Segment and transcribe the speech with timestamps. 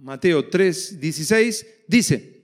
[0.00, 2.42] Mateo 3, 16, dice,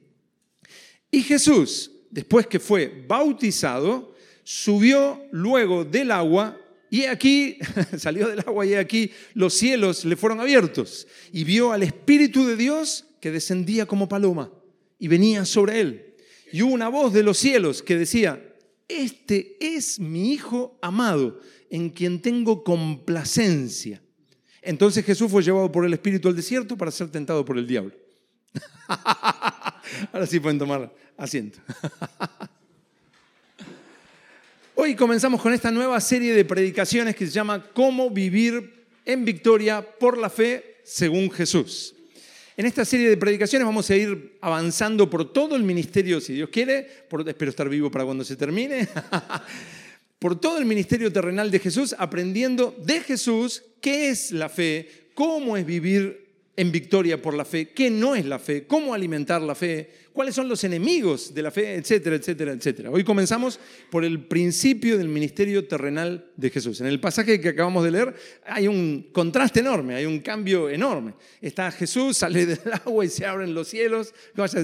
[1.10, 7.58] y Jesús, después que fue bautizado, subió luego del agua y aquí,
[7.98, 12.56] salió del agua y aquí los cielos le fueron abiertos y vio al Espíritu de
[12.56, 14.52] Dios que descendía como paloma
[14.98, 16.14] y venía sobre él.
[16.52, 18.40] Y hubo una voz de los cielos que decía,
[18.88, 21.40] este es mi Hijo amado,
[21.70, 24.03] en quien tengo complacencia.
[24.64, 27.92] Entonces Jesús fue llevado por el Espíritu al desierto para ser tentado por el diablo.
[30.12, 31.58] Ahora sí pueden tomar asiento.
[34.74, 39.82] Hoy comenzamos con esta nueva serie de predicaciones que se llama Cómo vivir en victoria
[39.82, 41.94] por la fe según Jesús.
[42.56, 46.48] En esta serie de predicaciones vamos a ir avanzando por todo el ministerio, si Dios
[46.50, 48.88] quiere, espero estar vivo para cuando se termine,
[50.24, 55.54] por todo el ministerio terrenal de Jesús, aprendiendo de Jesús qué es la fe, cómo
[55.54, 59.54] es vivir en victoria por la fe, qué no es la fe, cómo alimentar la
[59.54, 62.88] fe, cuáles son los enemigos de la fe, etcétera, etcétera, etcétera.
[62.88, 63.58] Hoy comenzamos
[63.90, 66.80] por el principio del ministerio terrenal de Jesús.
[66.80, 68.14] En el pasaje que acabamos de leer
[68.46, 71.14] hay un contraste enorme, hay un cambio enorme.
[71.40, 74.14] Está Jesús, sale del agua y se abren los cielos.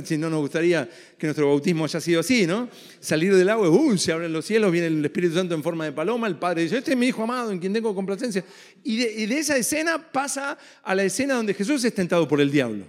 [0.05, 2.69] Si no nos gustaría que nuestro bautismo haya sido así, ¿no?
[3.01, 5.91] Salir del agua, uh, se abren los cielos, viene el Espíritu Santo en forma de
[5.91, 8.45] paloma, el Padre dice, este es mi Hijo amado en quien tengo complacencia.
[8.85, 12.41] Y de, y de esa escena pasa a la escena donde Jesús es tentado por
[12.41, 12.85] el diablo.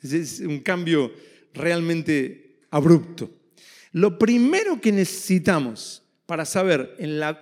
[0.00, 1.10] Es un cambio
[1.54, 3.30] realmente abrupto.
[3.92, 6.96] Lo primero que necesitamos para saber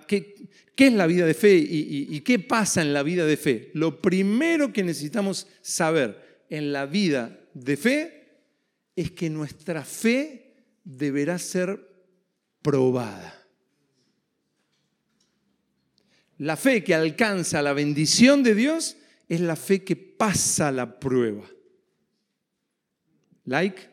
[0.07, 0.35] qué,
[0.77, 4.01] es la vida de fe y, y qué pasa en la vida de fe, lo
[4.01, 8.23] primero que necesitamos saber en la vida de fe
[8.95, 10.53] es que nuestra fe
[10.83, 11.79] deberá ser
[12.61, 13.39] probada.
[16.37, 18.97] La fe que alcanza la bendición de Dios
[19.29, 21.49] es la fe que pasa la prueba.
[23.45, 23.92] Like.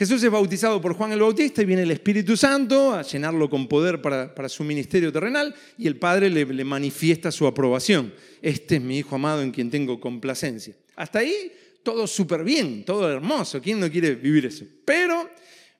[0.00, 3.68] Jesús es bautizado por Juan el Bautista y viene el Espíritu Santo a llenarlo con
[3.68, 8.14] poder para, su ministerio terrenal y el Padre le, le manifiesta su aprobación.
[8.40, 10.74] Este es mi Hijo amado en quien tengo complacencia.
[10.96, 11.52] Hasta ahí
[11.82, 13.60] todo súper bien, todo hermoso.
[13.60, 14.64] ¿Quién no quiere vivir eso?
[14.86, 15.28] Pero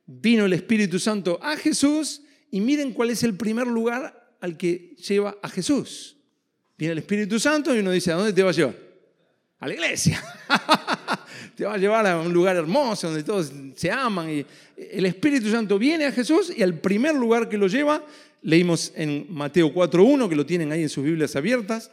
[0.05, 4.97] vino el Espíritu Santo a Jesús y miren cuál es el primer lugar al que
[4.97, 6.19] lleva a Jesús.
[6.77, 8.77] Viene el Espíritu Santo y uno dice, ¿a dónde te va a llevar?
[9.61, 10.23] A la iglesia.
[11.61, 14.31] te va a llevar a un lugar hermoso donde todos se aman.
[14.31, 14.47] Y
[14.79, 18.03] el Espíritu Santo viene a Jesús y al primer lugar que lo lleva,
[18.41, 21.91] leímos en Mateo 4.1, que lo tienen ahí en sus Biblias abiertas.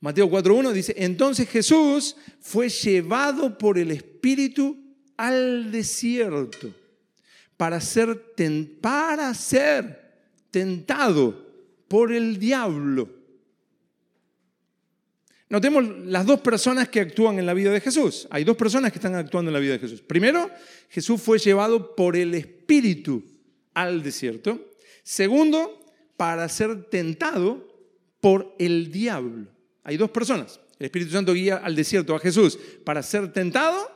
[0.00, 4.76] Mateo 4.1 dice, entonces Jesús fue llevado por el Espíritu
[5.16, 6.74] al desierto
[7.56, 8.34] para ser,
[8.80, 10.14] para ser
[10.50, 11.46] tentado
[11.86, 13.08] por el diablo.
[15.48, 18.26] Notemos las dos personas que actúan en la vida de Jesús.
[18.30, 20.02] Hay dos personas que están actuando en la vida de Jesús.
[20.02, 20.50] Primero,
[20.88, 23.22] Jesús fue llevado por el Espíritu
[23.74, 24.72] al desierto.
[25.04, 25.78] Segundo,
[26.16, 27.66] para ser tentado
[28.20, 29.46] por el diablo.
[29.84, 30.58] Hay dos personas.
[30.78, 33.90] El Espíritu Santo guía al desierto a Jesús para ser tentado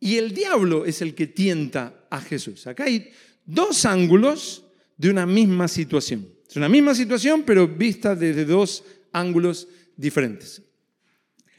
[0.00, 2.66] y el diablo es el que tienta a Jesús.
[2.66, 3.10] Acá hay
[3.46, 4.64] dos ángulos
[4.96, 6.28] de una misma situación.
[6.48, 10.60] Es una misma situación, pero vista desde dos ángulos diferentes.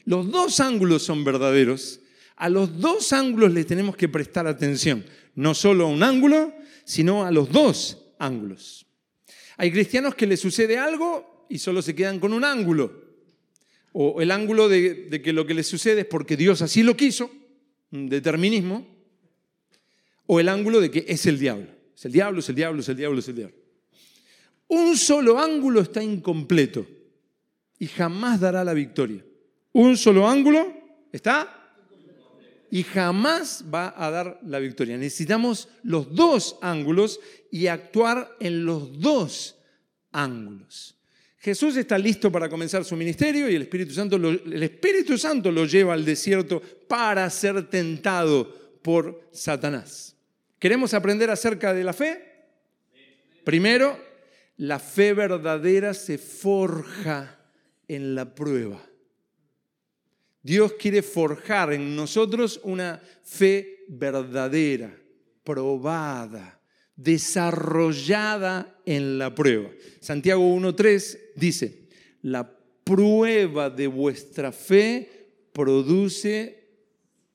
[0.06, 2.00] Los dos ángulos son verdaderos.
[2.36, 5.04] A los dos ángulos le tenemos que prestar atención.
[5.34, 8.86] No solo a un ángulo, sino a los dos ángulos.
[9.56, 13.04] Hay cristianos que les sucede algo y solo se quedan con un ángulo.
[13.92, 17.30] O el ángulo de, que lo que les sucede es porque Dios así lo quiso,
[17.90, 18.86] un determinismo.
[20.26, 21.66] O el ángulo de que es el diablo.
[21.96, 23.56] Es el diablo, es el diablo, es el diablo, es el diablo.
[24.68, 26.86] Un solo ángulo está incompleto
[27.78, 29.24] y jamás dará la victoria.
[29.76, 30.72] Un solo ángulo
[31.12, 31.52] está
[32.70, 34.96] y jamás va a dar la victoria.
[34.96, 37.20] Necesitamos los dos ángulos
[37.50, 39.58] y actuar en los dos
[40.12, 40.96] ángulos.
[41.36, 45.52] Jesús está listo para comenzar su ministerio y el Espíritu Santo lo, el Espíritu Santo
[45.52, 50.16] lo lleva al desierto para ser tentado por Satanás.
[50.58, 52.46] ¿Queremos aprender acerca de la fe?
[53.44, 54.02] Primero,
[54.56, 57.38] la fe verdadera se forja
[57.86, 58.80] en la prueba.
[60.46, 64.96] Dios quiere forjar en nosotros una fe verdadera,
[65.42, 66.60] probada,
[66.94, 69.70] desarrollada en la prueba.
[69.98, 71.88] Santiago 1.3 dice,
[72.22, 72.48] la
[72.84, 75.10] prueba de vuestra fe
[75.52, 76.62] produce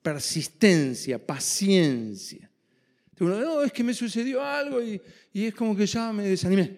[0.02, 2.50] persistencia, paciencia.
[3.20, 5.02] no, es que me sucedió algo y,
[5.34, 6.78] y es como que ya me desanimé.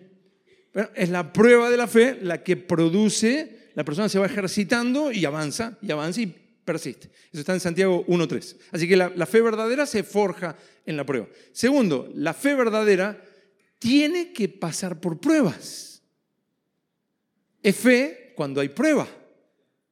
[0.71, 5.11] Pero es la prueba de la fe la que produce la persona se va ejercitando
[5.11, 6.27] y avanza, y avanza, y
[6.63, 7.09] persiste.
[7.31, 8.57] Eso está en Santiago 1.3.
[8.71, 10.55] Así que la, fe verdadera se forja
[10.85, 11.27] en la prueba.
[11.51, 13.21] Segundo, la fe verdadera
[13.79, 16.01] tiene que pasar por pruebas.
[17.61, 19.07] Es fe cuando hay prueba.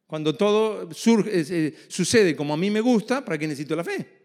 [0.08, 4.22] Cuando todo surge, sucede como a mí me gusta, ¿para qué necesito la fe?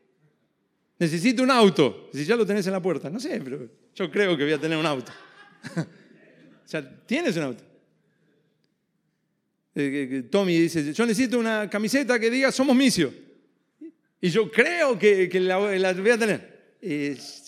[0.98, 2.10] Necesito un auto.
[2.12, 4.58] Si ya lo tenés en la puerta, no sé, pero yo creo que voy a
[4.58, 5.12] tener un auto.
[5.76, 7.64] o sea, tienes un auto.
[9.78, 13.12] Eh, Tommy dice, yo necesito una camiseta que diga somos misio.
[14.18, 16.76] Y yo creo que, la, voy a tener.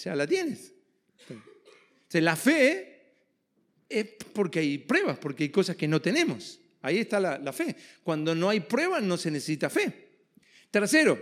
[0.04, 0.74] Ya la tienes.
[2.12, 3.14] la fe
[3.88, 6.60] es porque hay pruebas, porque hay cosas que no tenemos.
[6.82, 7.74] Ahí está la, la fe.
[8.04, 10.10] Cuando no hay pruebas no se necesita fe.
[10.70, 11.18] Tercero,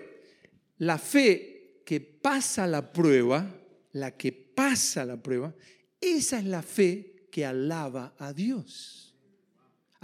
[0.79, 3.49] la fe que pasa la prueba,
[3.93, 5.55] la que pasa la prueba,
[6.01, 9.16] esa es la fe que alaba a Dios.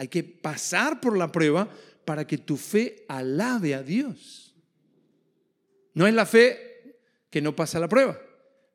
[0.03, 1.69] Hay que pasar por la prueba
[2.05, 4.53] para que tu fe alabe a Dios.
[5.95, 6.97] No es la fe
[7.31, 8.19] que no pasa la prueba.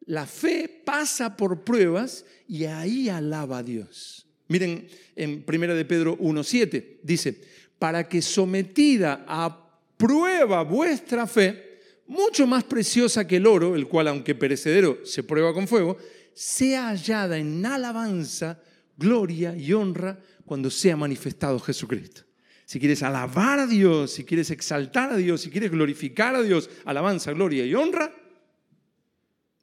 [0.06, 4.26] La fe pasa por pruebas y ahí alaba a Dios.
[4.48, 4.88] Miren
[5.18, 7.42] en 1 de Pedro 1.7, dice,
[7.78, 14.08] para que sometida a prueba vuestra fe, mucho más preciosa que el oro, el cual
[14.08, 15.98] aunque perecedero se prueba con fuego,
[16.34, 18.62] sea hallada en alabanza,
[18.98, 22.24] gloria y honra cuando sea manifestado Jesucristo.
[22.66, 26.70] Si quieres alabar a Dios, si quieres exaltar a Dios, si quieres glorificar a Dios,
[26.84, 28.14] alabanza, gloria y honra,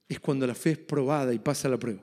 [0.08, 2.00] es cuando la fe es probada y pasa la prueba.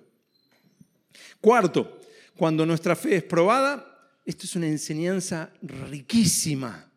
[1.39, 2.00] Cuarto,
[2.36, 3.88] cuando nuestra fe es probada,
[4.25, 6.92] esto es una enseñanza riquísima,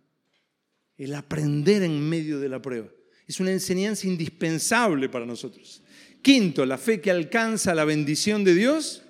[0.98, 2.88] el aprender en medio de la prueba.
[3.26, 5.82] Es una enseñanza indispensable para nosotros.
[6.20, 9.03] Quinto, la fe que alcanza la bendición de Dios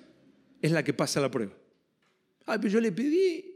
[0.61, 1.53] es la que pasa la prueba.
[2.45, 3.55] Ay, pero yo le pedí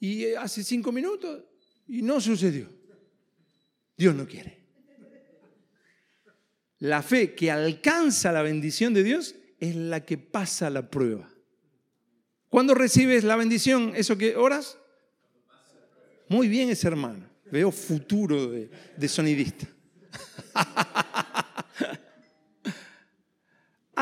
[0.00, 1.42] y hace cinco minutos
[1.88, 2.68] y no sucedió.
[3.96, 4.66] Dios no quiere.
[6.78, 11.28] La fe que alcanza la bendición de Dios es la que pasa la prueba.
[12.48, 13.92] ¿Cuándo recibes la bendición?
[13.96, 14.78] ¿Eso que oras?
[16.28, 17.28] Muy bien ese hermano.
[17.50, 19.66] Veo futuro de, de sonidista.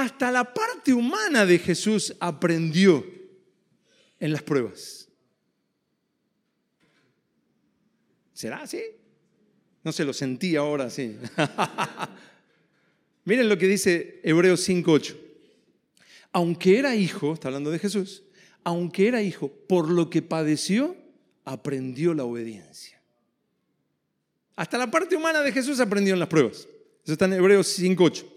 [0.04, 3.06] Hasta la parte humana de Jesús aprendió
[4.20, 5.08] en las pruebas.
[8.34, 8.82] ¿Será así?
[9.82, 11.16] No se lo sentí ahora así.
[13.24, 15.16] Miren lo que dice Hebreos 5.8.
[16.32, 18.24] Aunque era hijo, está hablando de Jesús,
[18.62, 20.98] aunque era hijo, por lo que padeció,
[21.46, 23.00] aprendió la obediencia.
[24.54, 26.68] Hasta la parte humana de Jesús aprendió en las pruebas.
[27.04, 28.33] Eso está en Hebreos 5.8.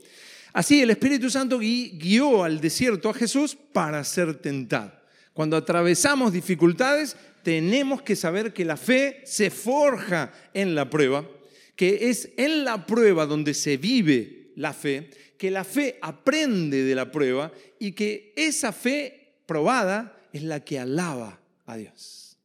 [0.58, 4.92] Así el Espíritu Santo guió al desierto a Jesús para ser tentado.
[5.32, 11.30] Cuando atravesamos dificultades, tenemos que saber que la fe se forja en la prueba,
[11.76, 16.96] que es en la prueba donde se vive la fe, que la fe aprende de
[16.96, 22.36] la prueba y que esa fe probada es la que alaba a Dios.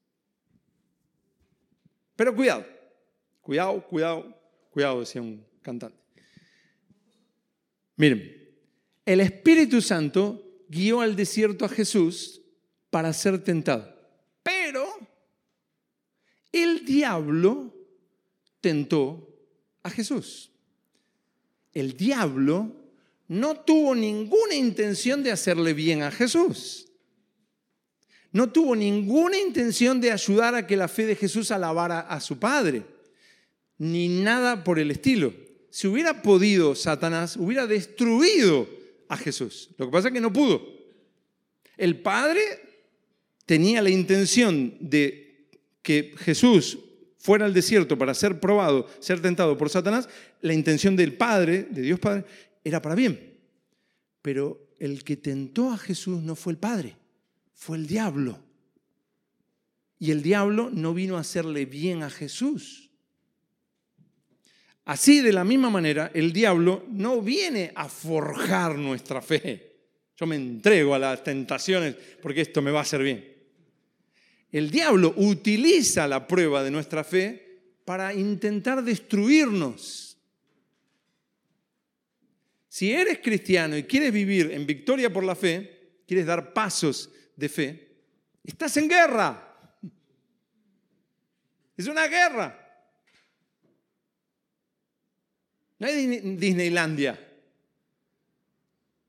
[2.14, 2.66] Pero cuidado,
[3.40, 4.36] cuidado, cuidado,
[4.70, 6.01] cuidado, decía un cantante.
[7.96, 8.54] Miren,
[9.04, 12.42] el Espíritu Santo guió al desierto a Jesús
[12.90, 13.94] para ser tentado.
[14.42, 14.86] Pero
[16.50, 17.74] el diablo
[18.60, 19.28] tentó
[19.82, 20.50] a Jesús.
[21.72, 22.76] El diablo
[23.28, 26.92] no tuvo ninguna intención de hacerle bien a Jesús
[28.32, 32.38] no tuvo ninguna intención de ayudar a que la fe de Jesús alabara a su
[32.38, 32.82] Padre,
[33.78, 35.34] ni nada por el estilo.
[35.72, 38.68] Si hubiera podido, Satanás hubiera destruido
[39.08, 39.70] a Jesús.
[39.78, 40.62] Lo que pasa es que no pudo.
[41.76, 42.42] El Padre
[43.46, 45.48] tenía la intención de
[45.80, 46.78] que Jesús
[47.16, 50.08] fuera al desierto para ser probado, ser tentado por Satanás.
[50.42, 52.26] La intención del Padre, de Dios Padre,
[52.62, 53.38] era para bien.
[54.20, 56.96] Pero el que tentó a Jesús no fue el Padre
[57.62, 58.40] fue el diablo.
[60.00, 62.81] Y el diablo no vino a hacerle bien a Jesús.
[64.84, 69.72] Así, de la misma manera, el diablo no viene a forjar nuestra fe.
[70.16, 73.32] Yo me entrego a las tentaciones porque esto me va a hacer bien.
[74.50, 80.18] El diablo utiliza la prueba de nuestra fe para intentar destruirnos.
[82.68, 87.48] Si eres cristiano y quieres vivir en victoria por la fe, quieres dar pasos de
[87.48, 87.88] fe,
[88.44, 89.48] estás en guerra.
[91.76, 92.61] Es una guerra.
[95.82, 97.18] No es Disneylandia.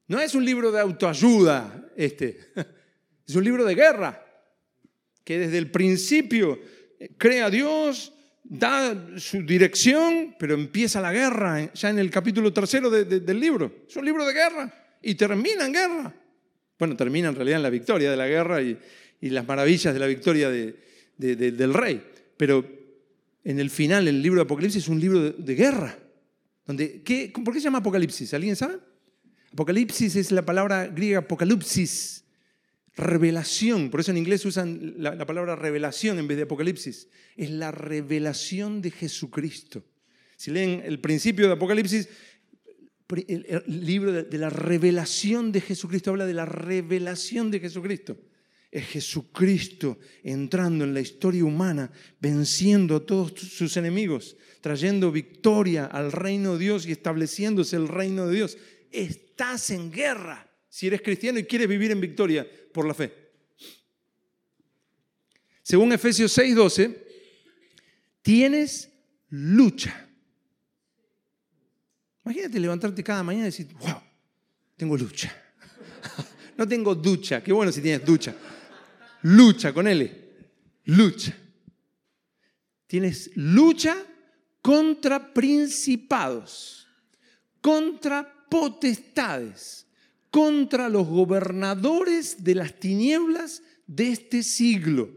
[0.08, 2.52] No es un libro de autoayuda este.
[3.28, 4.22] Es un libro de guerra
[5.24, 6.60] que desde el principio
[7.00, 8.12] eh, cree a Dios,
[8.44, 13.86] da su dirección, pero empieza la guerra ya en el capítulo tercero del libro.
[13.88, 16.14] Es un libro de guerra y termina en guerra.
[16.80, 18.78] Bueno, termina en realidad en la victoria de la guerra y,
[19.22, 22.04] las maravillas de la victoria del rey.
[22.36, 22.66] Pero
[23.44, 26.03] en el final, el libro de Apocalipsis es un libro de, guerra.
[26.66, 28.34] Donde, ¿qué, ¿Por qué se llama Apocalipsis?
[28.34, 28.80] ¿Alguien sabe?
[29.52, 32.24] Apocalipsis es la palabra griega apocalipsis,
[32.96, 33.90] revelación.
[33.90, 37.08] Por eso en inglés usan la, palabra revelación en vez de apocalipsis.
[37.36, 39.84] Es la revelación de Jesucristo.
[40.38, 42.10] Si leen el principio de Apocalipsis,
[43.28, 48.18] el, libro de la revelación de Jesucristo habla de la revelación de Jesucristo
[48.74, 56.12] es Jesucristo entrando en la historia humana, venciendo a todos sus enemigos, trayendo victoria al
[56.12, 58.58] reino de Dios y estableciéndose el reino de Dios.
[58.92, 63.14] Estás en guerra si eres cristiano y quieres vivir en victoria por la fe.
[65.62, 66.98] Según Efesios 6:12,
[68.24, 68.90] tienes
[69.30, 70.10] lucha.
[72.26, 74.02] Imagínate levantarte cada mañana y decir, wow,
[74.76, 75.32] tengo lucha.
[76.58, 78.36] no tengo ducha, qué bueno si tienes ducha
[79.24, 80.24] lucha con L.
[80.86, 81.36] Lucha.
[82.88, 83.98] Tienes lucha
[84.62, 86.88] contra principados,
[87.60, 89.88] contra potestades,
[90.30, 95.10] contra los gobernadores de las tinieblas de este siglo,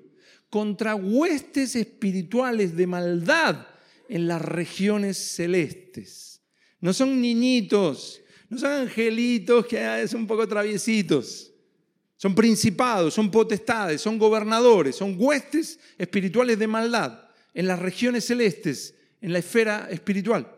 [0.51, 3.67] contra huestes espirituales de maldad
[4.09, 6.43] en las regiones celestes.
[6.81, 11.53] No son niñitos, no son angelitos que son un poco traviesitos.
[12.17, 18.95] Son principados, son potestades, son gobernadores, son huestes espirituales de maldad en las regiones celestes,
[19.21, 20.51] en la esfera espiritual.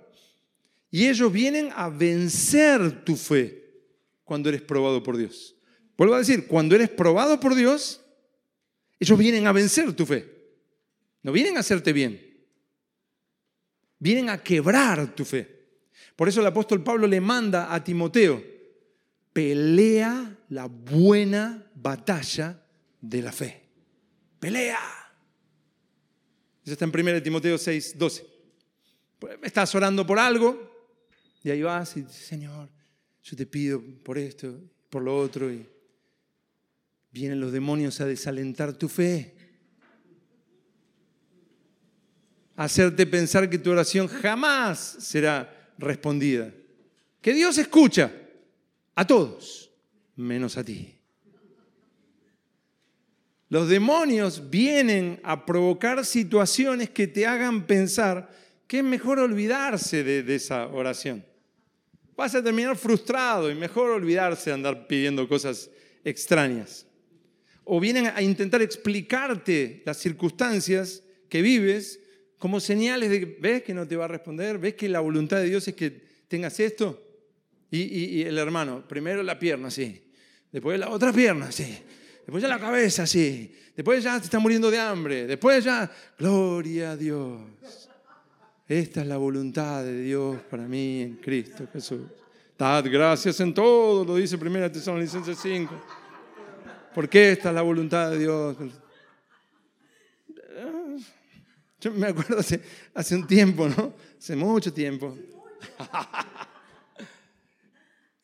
[0.91, 3.65] Y ellos vienen a vencer tu fe
[4.25, 5.55] cuando eres probado por Dios.
[5.97, 8.01] Vuelvo a decir, cuando eres probado por Dios,
[9.01, 10.39] ellos vienen a vencer tu fe.
[11.23, 12.25] No vienen a hacerte bien.
[13.99, 15.59] Vienen a quebrar tu fe.
[16.15, 18.43] Por eso el apóstol Pablo le manda a Timoteo,
[19.33, 22.63] pelea la buena batalla
[23.01, 23.63] de la fe.
[24.41, 24.79] Pelea.
[26.65, 28.27] Eso está en 1 Timoteo 6, 12.
[29.19, 30.71] Pues, estás orando por algo
[31.43, 32.69] y ahí vas y Señor,
[33.23, 35.67] yo te pido por esto, por lo otro, y
[37.11, 39.39] vienen los demonios a desalentar tu fe.
[42.59, 46.53] hacerte pensar que tu oración jamás será respondida.
[47.21, 48.13] Que Dios escucha
[48.99, 49.71] a todos,
[50.17, 50.93] menos a ti.
[53.49, 58.29] Los demonios vienen a provocar situaciones que te hagan pensar
[58.67, 61.25] que es mejor olvidarse de, esa oración.
[62.17, 65.71] Vas a terminar frustrado y mejor olvidarse de andar pidiendo cosas
[66.03, 66.85] extrañas.
[67.63, 72.01] O vienen a intentar explicarte las circunstancias que vives
[72.37, 74.59] como señales de, ¿ves que no te va a responder?
[74.59, 77.05] ¿Ves que la voluntad de Dios es que tengas esto?
[77.71, 80.03] Y, el hermano, primero la pierna, sí.
[80.51, 81.79] Después la otra pierna, sí
[82.29, 86.91] después ya la cabeza así, después ya te está muriendo de hambre, después ya, gloria
[86.91, 87.41] a Dios.
[88.67, 92.03] Esta es la voluntad de Dios para mí en Cristo Jesús.
[92.59, 95.75] Dad gracias en todo, lo dice 1 Tesalonicenses 5.
[96.95, 98.57] Porque esta es la voluntad de Dios.
[101.81, 102.61] Yo me acuerdo hace,
[102.93, 103.95] hace un tiempo, ¿no?
[104.19, 105.17] Hace mucho tiempo.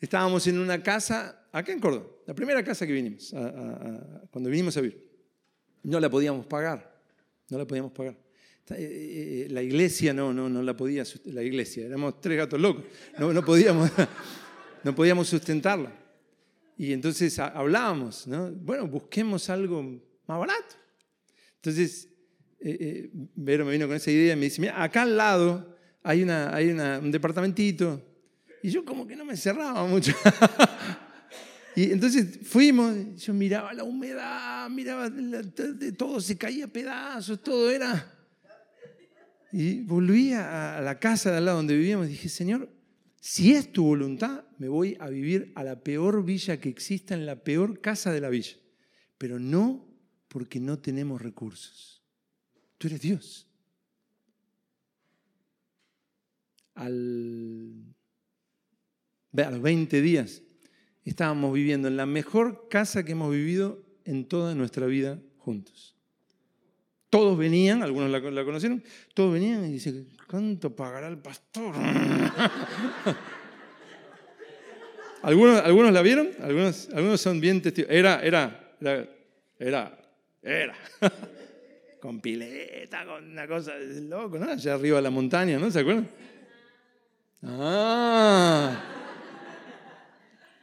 [0.05, 3.35] Estábamos en una casa acá en Córdoba, la primera casa que vinimos,
[4.31, 5.03] cuando vinimos a vivir.
[5.83, 7.01] No la podíamos pagar,
[7.49, 8.15] no la podíamos pagar.
[8.71, 12.85] Eh, eh, la iglesia no, no, no la podía, la iglesia, éramos tres gatos locos,
[13.19, 13.91] no, no, podíamos,
[14.85, 15.91] no podíamos sustentarla.
[16.77, 18.51] Y entonces hablábamos, ¿no?
[18.51, 19.83] bueno, busquemos algo
[20.27, 20.77] más barato.
[21.57, 22.11] Entonces,
[22.61, 26.23] eh, Vero me vino con esa idea y me dice, mira, acá al lado hay,
[26.23, 28.14] una, hay un departamentito.
[28.65, 30.13] Y yo como que no me cerraba mucho.
[31.77, 35.11] Y entonces fuimos, yo miraba la humedad, miraba,
[35.99, 38.13] todo se caía a pedazos, todo era...
[39.51, 42.73] Y volví a la casa de al lado donde vivíamos y dije, Señor,
[43.21, 47.27] si es tu voluntad, me voy a vivir a la peor villa que exista, en
[47.27, 48.57] la peor casa de la villa.
[49.19, 49.85] Pero no
[50.29, 52.05] porque no tenemos recursos.
[52.79, 53.49] Tú eres Dios.
[56.77, 57.94] Al,
[59.43, 60.43] a los 20 días
[61.05, 65.97] estábamos viviendo en la mejor casa que hemos vivido en toda nuestra vida juntos.
[67.11, 68.83] Todos venían, algunos la, conocieron,
[69.15, 71.75] todos venían y dicen, ¿cuánto pagará el pastor?
[75.23, 76.31] ¿Algunos, ¿Algunos la vieron?
[76.41, 77.91] Algunos, algunos son bien testigos.
[77.91, 79.09] Era, era, era,
[79.59, 79.99] era,
[80.43, 80.75] era.
[82.01, 84.51] con pileta, con una cosa de loco, ¿no?
[84.51, 85.71] Allá arriba de la montaña, ¿no?
[85.71, 86.09] ¿Se acuerdan?
[87.45, 89.04] Ah.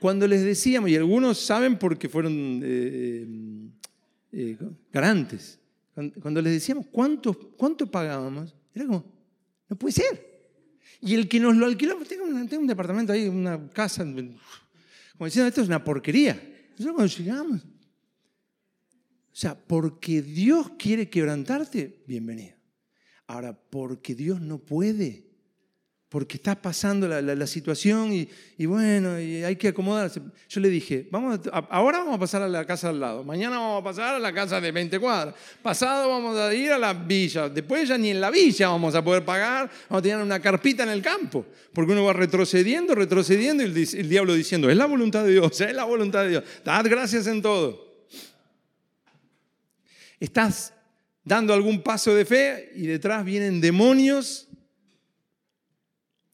[0.02, 3.28] Cuando les decíamos, y algunos saben porque fueron eh,
[4.32, 4.58] eh,
[4.92, 5.60] garantes,
[6.20, 9.06] cuando les decíamos cuánto, cuánto pagábamos, era como,
[9.70, 10.50] no puede ser.
[11.02, 15.26] Y el que nos lo alquiló, tengo un, tengo un departamento ahí, una casa, como
[15.26, 16.34] diciendo, esto es una porquería.
[16.72, 22.56] Nosotros cuando llegamos, o sea, porque Dios quiere quebrantarte, bienvenido.
[23.28, 25.28] Ahora, porque Dios no puede,
[26.12, 30.22] porque está pasando la, situación y, bueno, hay que acomodarse.
[30.50, 31.40] Yo le dije, vamos
[31.70, 34.34] ahora vamos a pasar a la casa al lado, mañana vamos a pasar a la
[34.34, 38.20] casa de 20 cuadras, pasado vamos a ir a la villa, después ya ni en
[38.20, 41.94] la villa vamos a poder pagar, vamos a tener una carpita en el campo, porque
[41.94, 45.74] uno va retrocediendo, retrocediendo y el, el diablo diciendo, es la voluntad de Dios, es
[45.74, 47.90] la voluntad de Dios, dad gracias en todo.
[50.20, 50.74] Estás
[51.24, 54.51] dando algún paso de fe y detrás vienen demonios a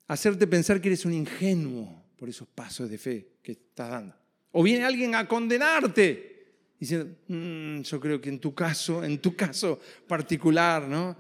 [0.07, 4.15] hacerte pensar que eres un ingenuo por esos pasos de fe que estás dando.
[4.51, 6.37] O viene alguien a condenarte
[6.79, 11.17] diciendo, mm, yo creo que en tu caso, en tu caso particular, ¿no?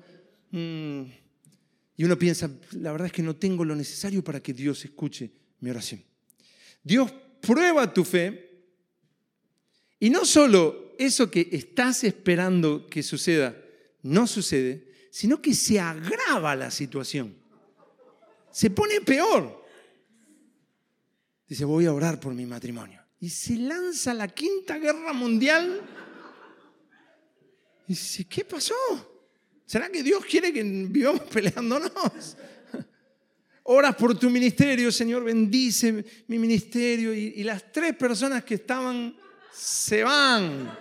[0.51, 1.03] Mm".
[1.97, 5.31] Y uno piensa, la verdad es que no tengo lo necesario para que Dios escuche
[5.59, 6.03] mi oración.
[6.83, 8.47] Dios prueba tu fe
[9.99, 13.55] y no solo eso que estás esperando que suceda
[14.03, 17.35] no sucede, sino que se agrava la situación.
[18.57, 19.63] Se pone peor.
[21.47, 22.99] Dice, voy a orar por mi matrimonio.
[23.19, 25.79] Y se lanza la quinta guerra mundial.
[27.85, 28.73] Y dice, ¿qué pasó?
[29.63, 32.35] ¿Será que Dios quiere que vivamos peleándonos?
[33.61, 37.13] Oras por tu ministerio, Señor, bendice mi ministerio.
[37.13, 39.15] Y, las tres personas que estaban
[39.53, 40.75] se van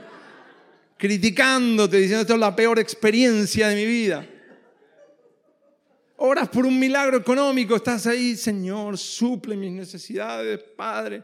[0.97, 4.26] criticándote, diciendo esto es la peor experiencia de mi vida.
[6.19, 11.23] Oras por un milagro económico, estás ahí, Señor, suple mis necesidades, Padre.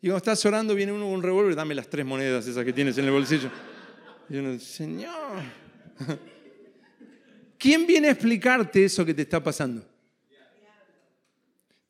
[0.00, 2.72] Y cuando estás orando viene uno con un revólver, dame las tres monedas esas que
[2.72, 3.50] tienes en el bolsillo.
[4.28, 5.42] Y uno, Señor,
[7.58, 9.84] ¿quién viene a explicarte eso que te está pasando?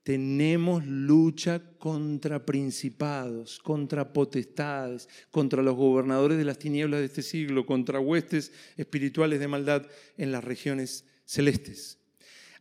[0.08, 7.66] tenemos lucha contra principados, contra potestades, contra los gobernadores de las tinieblas de este siglo,
[7.66, 11.97] contra huestes espirituales de maldad en las regiones celestes.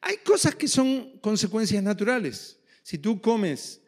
[0.01, 2.59] Hay cosas que son consecuencias naturales.
[2.83, 3.81] Si tú comes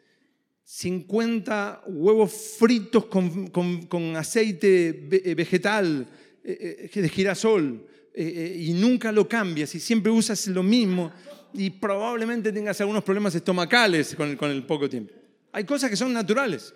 [0.64, 6.06] 50 huevos fritos con, aceite vegetal
[6.44, 11.12] eh, eh, de girasol eh, y nunca lo cambias y siempre usas lo mismo,
[11.52, 15.12] y probablemente tengas algunos problemas estomacales con el, con el poco tiempo.
[15.52, 16.72] Hay cosas que son naturales,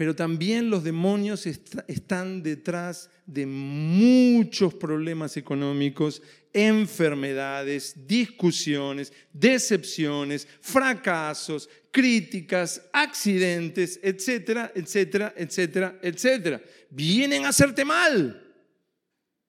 [0.00, 6.22] pero también los demonios están detrás de muchos problemas económicos,
[6.54, 16.62] enfermedades, discusiones, decepciones, fracasos, críticas, accidentes, etcétera, etcétera, etcétera, etcétera.
[16.88, 18.42] Vienen a hacerte mal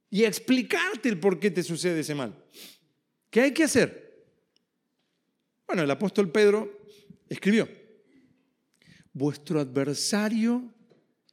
[0.09, 2.35] y a explicarte el por qué te sucede ese mal.
[3.29, 4.25] ¿Qué hay que hacer?
[5.65, 6.81] Bueno, el apóstol Pedro
[7.29, 7.69] escribió,
[9.13, 10.73] vuestro adversario,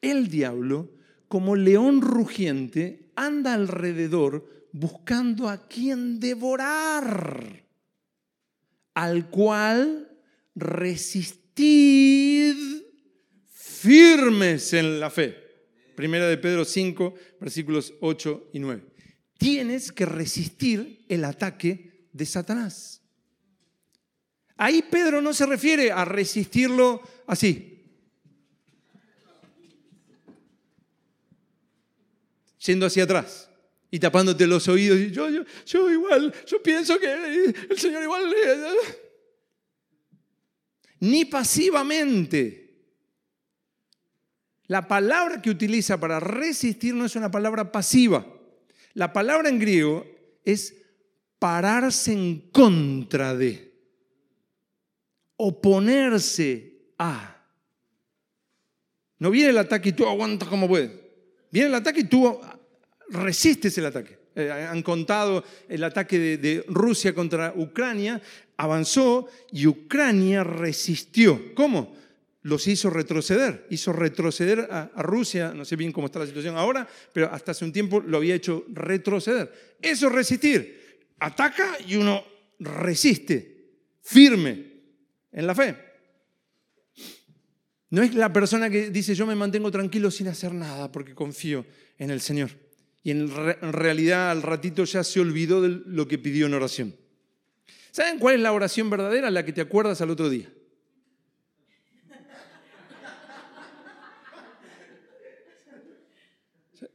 [0.00, 0.90] el diablo,
[1.28, 7.64] como león rugiente, anda alrededor buscando a quien devorar,
[8.94, 10.10] al cual
[10.54, 12.54] resistid
[13.48, 15.36] firmes en la fe.
[15.94, 18.84] Primera de Pedro 5, versículos 8 y 9.
[19.36, 23.02] Tienes que resistir el ataque de Satanás.
[24.56, 27.84] Ahí Pedro no se refiere a resistirlo así.
[32.58, 33.48] Yendo hacia atrás
[33.90, 34.98] y tapándote los oídos.
[34.98, 38.34] Y yo, yo, yo igual, yo pienso que el Señor igual...
[41.00, 42.66] Ni pasivamente.
[44.66, 48.26] La palabra que utiliza para resistir no es una palabra pasiva.
[48.94, 50.04] La palabra en griego
[50.44, 50.74] es
[51.38, 53.68] pararse en contra de
[55.36, 57.37] oponerse a.
[59.18, 60.90] No viene el ataque y tú aguantas como puedes.
[61.50, 62.40] Viene el ataque y tú
[63.08, 64.18] resistes el ataque.
[64.34, 68.22] Eh, han contado el ataque de, Rusia contra Ucrania,
[68.56, 71.54] avanzó y Ucrania resistió.
[71.54, 71.96] ¿Cómo?
[72.42, 76.56] Los hizo retroceder, hizo retroceder a, a Rusia, no sé bien cómo está la situación
[76.56, 79.76] ahora, pero hasta hace un tiempo lo había hecho retroceder.
[79.82, 81.08] Eso es resistir.
[81.18, 82.22] Ataca y uno
[82.61, 83.70] resiste,
[84.02, 84.68] firme,
[85.32, 85.88] en la fe.
[87.90, 91.64] No es la persona que dice yo me mantengo tranquilo sin hacer nada porque confío
[91.98, 92.51] en el Señor.
[93.03, 93.31] y en,
[93.72, 96.96] realidad al ratito ya se olvidó de lo que pidió en oración.
[97.90, 99.31] ¿Saben cuál es la oración verdadera?
[99.31, 100.51] La que te acuerdas al otro día.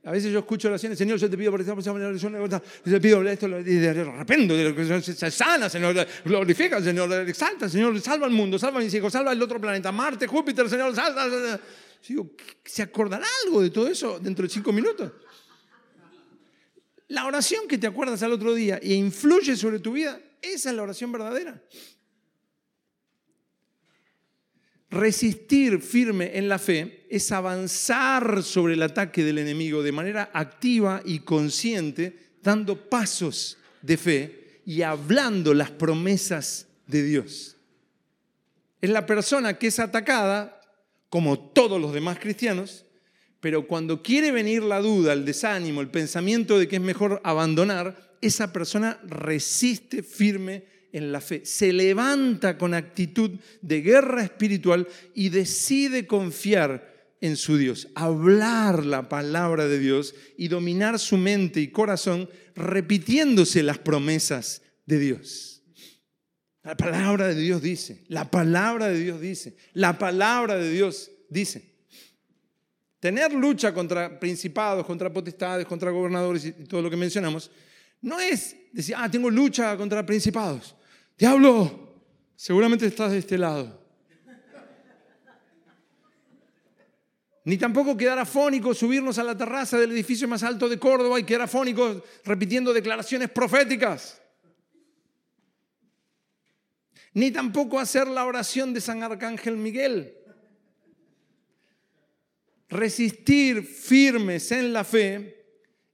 [0.06, 3.22] A veces yo escucho oraciones, Señor, yo te pido por esta persona, yo te pido
[3.28, 8.84] esto, de repente, se sana, Señor, glorifica, Señor, exalta, Señor, salva al mundo, salva a
[8.84, 11.60] mis hijos, salva el otro planeta, Marte, Júpiter, Señor, salva.
[12.08, 12.32] Digo,
[12.64, 15.12] ¿se acordará algo de todo eso dentro de cinco minutos?
[17.10, 20.76] La oración que te acuerdas al otro día e influye sobre tu vida, esa es
[20.76, 21.62] la oración verdadera.
[24.90, 31.00] Resistir firme en la fe es avanzar sobre el ataque del enemigo de manera activa
[31.06, 37.56] y consciente, dando pasos de fe y hablando las promesas de Dios.
[38.82, 40.60] Es la persona que es atacada,
[41.12, 42.84] como todos los demás cristianos,
[43.40, 48.18] pero cuando quiere venir la duda, el desánimo, el pensamiento de que es mejor abandonar,
[48.22, 55.30] esa persona resiste firme en la fe, se levanta con actitud de guerra espiritual y
[55.30, 56.93] decide confiar
[57.24, 63.64] en su Dios, hablar la palabra de Dios y dominar su mente y corazón repitiéndose
[63.64, 65.64] las promesas de Dios.
[66.64, 71.64] La palabra de Dios dice, la palabra de Dios dice, la palabra de Dios dice.
[73.00, 77.50] Tener lucha contra principados, contra potestades, contra gobernadores y todo lo que mencionamos,
[78.02, 80.76] no es decir, ah, tengo lucha contra principados.
[81.18, 82.04] Diablo,
[82.36, 83.83] seguramente estás de este lado.
[87.46, 91.24] Ni tampoco quedar afónico, subirnos a la terraza del edificio más alto de Córdoba y
[91.24, 94.22] quedar afónicos repitiendo declaraciones proféticas.
[97.14, 100.18] Ni tampoco hacer la oración de San Arcángel Miguel.
[102.70, 105.46] Resistir firmes en la fe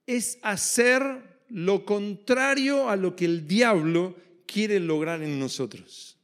[0.05, 6.18] es hacer lo contrario a lo que el diablo quiere lograr en nosotros.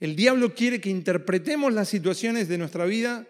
[0.00, 3.26] El diablo quiere que interpretemos las situaciones de nuestra vida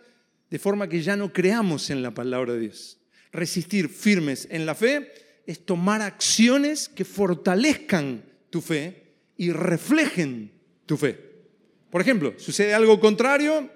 [0.51, 2.99] de forma que ya no creamos en la palabra de Dios.
[3.33, 5.11] Resistir firmes en la fe
[5.47, 10.53] es tomar acciones que fortalezcan tu fe y reflejen
[10.87, 11.19] tu fe.
[11.91, 13.71] Por ejemplo, sucede algo contrario,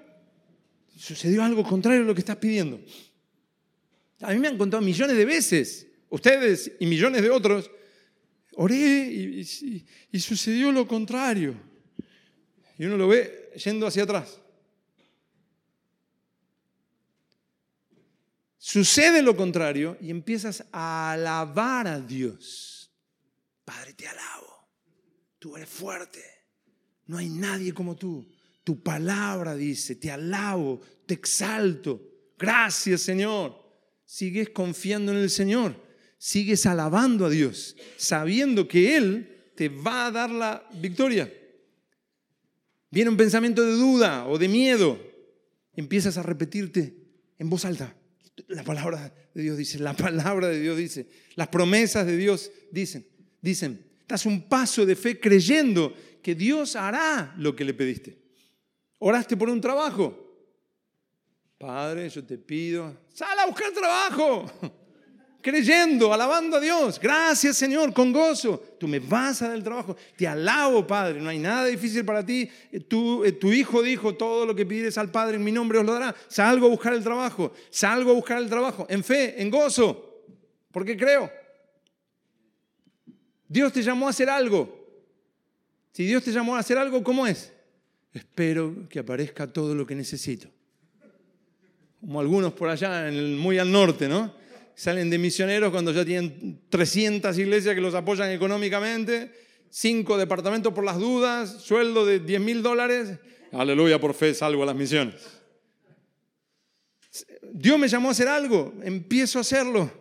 [0.97, 2.81] sucedió algo contrario a lo que estás pidiendo.
[4.21, 7.71] A mí me han contado millones de veces, ustedes y millones de otros,
[8.55, 11.55] oré y, sucedió lo contrario.
[12.79, 14.39] Y uno lo ve yendo hacia atrás.
[18.57, 22.91] Sucede lo contrario y empiezas a alabar a Dios.
[23.63, 24.67] Padre, te alabo.
[25.37, 26.23] Tú eres fuerte.
[27.05, 28.27] No hay nadie como tú.
[28.63, 32.01] Tu palabra dice, te alabo, te exalto.
[32.35, 33.61] Gracias, Señor.
[34.03, 35.89] Sigues confiando en el Señor
[36.19, 41.33] sigues alabando a Dios, sabiendo que Él te va a dar la victoria.
[42.91, 44.99] Viene un pensamiento de duda o de miedo,
[45.75, 46.95] empiezas a repetirte
[47.37, 47.95] en voz alta.
[48.47, 53.05] La palabra de Dios dice, la palabra de Dios dice, las promesas de Dios dicen,
[53.41, 58.17] dicen, das un paso de fe creyendo que Dios hará lo que le pediste.
[58.97, 60.25] Oraste por un trabajo.
[61.57, 64.49] Padre, yo te pido, sal a buscar trabajo
[65.41, 66.99] creyendo, alabando a Dios.
[66.99, 68.61] Gracias Señor, con gozo.
[68.79, 69.95] Tú me vas a dar el trabajo.
[70.17, 71.21] Te alabo, Padre.
[71.21, 72.49] No hay nada difícil para ti.
[72.87, 75.85] Tu, eh, tu hijo dijo, todo lo que pides al Padre en mi nombre os
[75.85, 76.15] lo dará.
[76.27, 77.53] Salgo a buscar el trabajo.
[77.69, 78.85] Salgo a buscar el trabajo.
[78.89, 80.23] En fe, en gozo.
[80.71, 81.31] Porque creo.
[83.47, 84.77] Dios te llamó a hacer algo.
[85.91, 87.51] Si Dios te llamó a hacer algo, ¿cómo es?
[88.13, 90.47] Espero que aparezca todo lo que necesito.
[91.99, 94.38] Como algunos por allá, muy al norte, ¿no?
[94.79, 99.29] Salen de misioneros cuando ya tienen 300 iglesias que los apoyan económicamente,
[99.69, 103.19] cinco departamentos por las dudas, sueldo de 10 mil dólares.
[103.51, 105.15] Aleluya, por fe salgo a las misiones.
[107.51, 109.91] Dios me llamó a hacer algo, empiezo a hacerlo,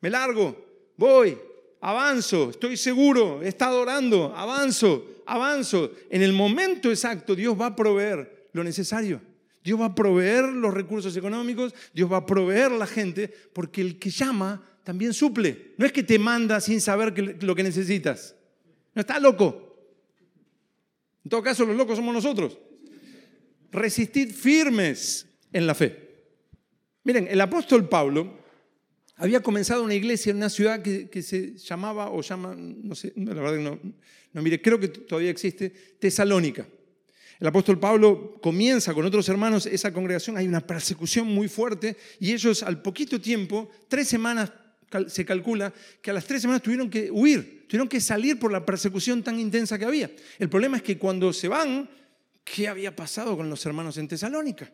[0.00, 0.56] me largo,
[0.96, 1.36] voy,
[1.82, 5.92] avanzo, estoy seguro, he estado orando, avanzo, avanzo.
[6.08, 9.20] En el momento exacto Dios va a proveer lo necesario.
[9.62, 13.98] Dios va a proveer los recursos económicos, Dios va a proveer la gente, porque el
[13.98, 15.74] que llama también suple.
[15.76, 18.34] No es que te manda sin saber lo que necesitas.
[18.94, 19.68] No está loco.
[21.24, 22.58] En todo caso, los locos somos nosotros.
[23.70, 26.10] Resistid firmes en la fe.
[27.04, 28.38] Miren, el apóstol Pablo
[29.16, 33.34] había comenzado una iglesia en una ciudad que, se llamaba, o llama, no sé, la
[33.34, 33.78] verdad que no,
[34.32, 36.66] no mire, creo que todavía existe, Tesalónica.
[37.42, 42.32] El apóstol Pablo comienza con otros hermanos esa congregación, hay una persecución muy fuerte y
[42.32, 44.52] ellos al poquito tiempo, tres semanas
[45.08, 48.64] se calcula que a las tres semanas tuvieron que huir, tuvieron que salir por la
[48.64, 50.08] persecución tan intensa que había.
[50.38, 51.90] El problema es que cuando se van,
[52.44, 54.70] ¿qué había pasado con los hermanos en Tesalónica?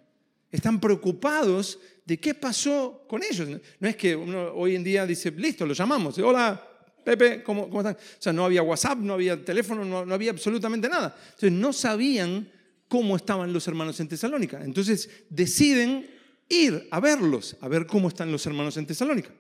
[0.53, 3.49] Están preocupados de qué pasó con ellos.
[3.81, 6.19] No es que uno hoy en día dice, listo, lo llamamos.
[6.19, 6.63] Hola,
[7.03, 7.95] Pepe, ¿cómo, están?
[7.95, 11.17] O sea, no había WhatsApp, no había teléfono, no, no había absolutamente nada.
[11.31, 12.58] Entonces no sabían
[12.88, 14.64] cómo estaban los hermanos en Tesalónica.
[14.64, 16.09] Entonces deciden
[16.48, 19.33] ir a verlos, a ver cómo están los hermanos en Tesalónica.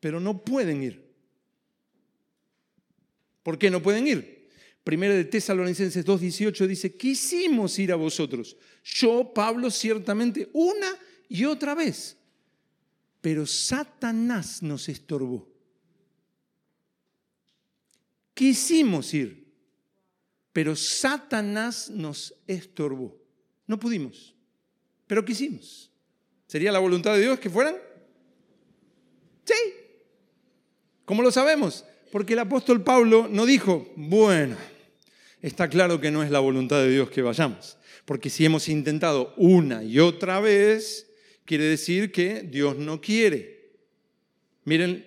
[0.00, 1.06] Pero no pueden ir.
[3.42, 4.48] ¿Por qué no pueden ir?
[4.84, 8.56] Primera de Tesalonicenses 2.18 dice, quisimos ir a vosotros.
[8.84, 10.96] Yo, Pablo, ciertamente una
[11.28, 12.16] y otra vez.
[13.20, 15.48] Pero Satanás nos estorbó.
[18.34, 19.45] Quisimos ir,
[20.56, 23.14] pero Satanás nos estorbó.
[23.66, 24.34] No pudimos,
[25.06, 25.92] pero quisimos.
[26.46, 27.76] ¿Sería la voluntad de Dios que fueran?
[29.44, 29.54] Sí.
[31.04, 31.84] ¿Cómo lo sabemos?
[32.10, 34.56] Porque el apóstol Pablo no dijo, bueno,
[35.42, 37.76] está claro que no es la voluntad de Dios que vayamos.
[38.06, 41.06] Porque si hemos intentado una y otra vez,
[41.44, 43.72] quiere decir que Dios no quiere.
[44.64, 45.04] Miren,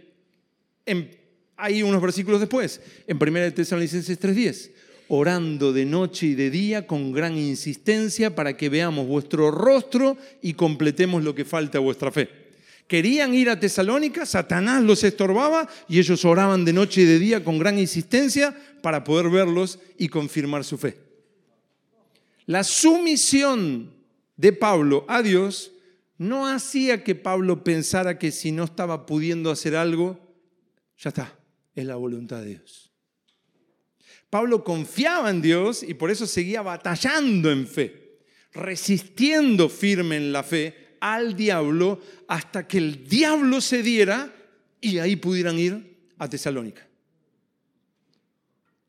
[1.55, 4.73] hay unos versículos después, en 1 Tesalonicenses 3:10,
[5.09, 10.53] orando de noche y de día con gran insistencia para que veamos vuestro rostro y
[10.53, 12.29] completemos lo que falta a vuestra fe.
[12.87, 17.43] Querían ir a Tesalónica, Satanás los estorbaba y ellos oraban de noche y de día
[17.43, 20.97] con gran insistencia para poder verlos y confirmar su fe.
[22.45, 23.91] La sumisión
[24.37, 25.71] de Pablo a Dios
[26.17, 30.19] no hacía que Pablo pensara que si no estaba pudiendo hacer algo,
[30.97, 31.35] ya está,
[31.75, 32.88] es la voluntad de Dios.
[34.29, 38.19] Pablo confiaba en Dios y por eso seguía batallando en fe,
[38.53, 44.33] resistiendo firme en la fe al diablo hasta que el diablo se diera
[44.81, 46.87] y ahí pudieran ir a Tesalónica.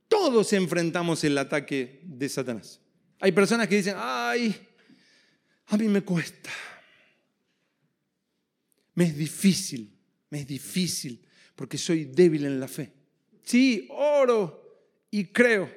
[0.08, 2.80] Todos enfrentamos el ataque de Satanás.
[3.20, 4.54] Hay personas que dicen, ay,
[5.66, 6.50] a mí me cuesta.
[8.94, 9.96] Me es difícil,
[10.28, 11.24] me es difícil
[11.54, 12.92] porque soy débil en la fe.
[13.42, 14.59] Sí, oro
[15.10, 15.70] y creo,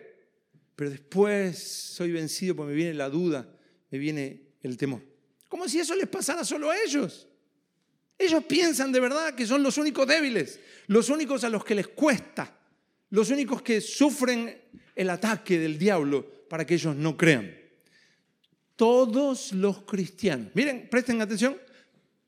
[0.76, 3.48] pero después soy vencido porque me viene la duda,
[3.89, 5.02] me viene el temor.
[5.48, 7.28] Como si eso les pasara solo a ellos.
[8.17, 11.88] Ellos piensan de verdad que son los únicos débiles, los únicos a los que les
[11.88, 12.58] cuesta,
[13.10, 14.62] los únicos que sufren
[14.96, 17.56] el ataque del diablo para que ellos no crean.
[18.76, 21.58] Todos los cristianos, miren, presten atención,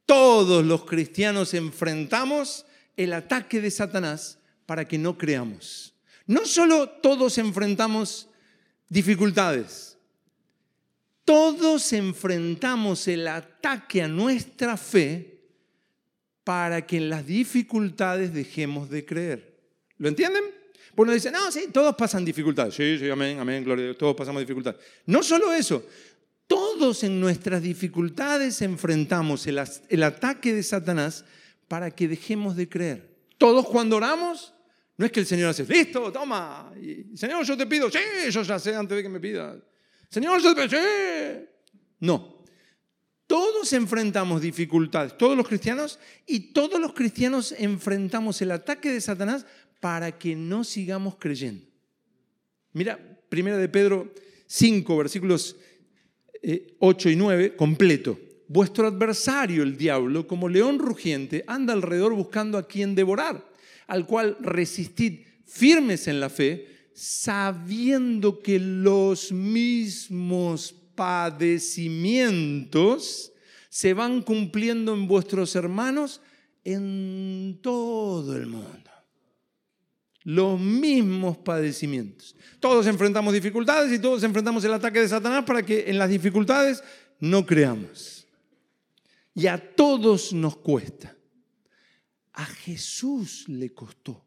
[0.06, 2.66] todos los cristianos enfrentamos
[2.96, 5.95] el ataque de Satanás para que no creamos.
[6.28, 8.30] No solo todos enfrentamos
[8.90, 9.98] dificultades,
[11.24, 15.36] todos enfrentamos el ataque a nuestra fe
[16.44, 19.60] para que en las dificultades dejemos de creer.
[19.98, 20.44] ¿Lo entienden?
[20.96, 22.76] Uno dice, no, sí, todos pasan dificultades.
[22.76, 24.80] Sí, sí, amén, amén, gloria a Dios, todos pasamos dificultades.
[25.06, 25.86] No solo eso,
[26.48, 31.26] todos en nuestras dificultades enfrentamos el ataque de Satanás
[31.68, 33.16] para que dejemos de creer.
[33.38, 34.54] Todos cuando oramos,
[34.98, 38.42] no es que el Señor hace, listo, toma, y, Señor, yo te pido, sí, yo
[38.44, 39.58] ya sé antes de que me pidas.
[40.10, 40.42] Señor,
[42.00, 42.36] no.
[43.28, 49.46] Todos enfrentamos dificultades, todos los cristianos, y todos los cristianos enfrentamos el ataque de Satanás
[49.80, 51.66] para que no sigamos creyendo.
[52.74, 54.14] Mira, primera de Pedro
[54.48, 55.56] 5, versículos
[56.80, 58.20] 8 eh, y 9, completo.
[58.48, 63.44] Vuestro adversario, el diablo, como león rugiente, anda alrededor buscando a quien devorar,
[63.88, 73.32] al cual resistid firmes en la fe, sabiendo que los mismos padecimientos
[73.70, 76.20] se van cumpliendo en vuestros hermanos
[76.64, 78.92] en todo el mundo.
[80.24, 82.36] Los mismos padecimientos.
[82.60, 86.84] Todos enfrentamos dificultades y todos enfrentamos el ataque de Satanás para que en las dificultades
[87.20, 88.26] no creamos.
[89.36, 91.15] Y a todos nos cuesta.
[92.36, 94.26] A Jesús le costó.